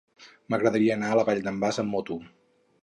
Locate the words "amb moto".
1.85-2.21